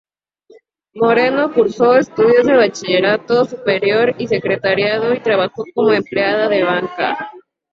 Moreno 0.95 1.53
cursó 1.53 1.95
estudios 1.95 2.47
de 2.47 2.57
Bachillerato 2.57 3.45
Superior 3.45 4.15
y 4.17 4.25
Secretariado 4.27 5.13
y 5.13 5.19
trabajó 5.19 5.63
como 5.75 5.91
empleada 5.93 6.49
de 6.49 6.63
banca. 6.63 7.29